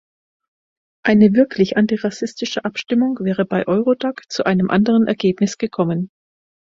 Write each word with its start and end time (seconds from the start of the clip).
Eine 1.05 1.33
wirklich 1.33 1.77
antirassistische 1.77 2.65
Abstimmung 2.65 3.19
wäre 3.21 3.45
bei 3.45 3.67
Eurodac 3.67 4.23
zu 4.31 4.43
einem 4.45 4.71
anderen 4.71 5.05
Ergebnis 5.05 5.59
gekommen. 5.59 6.09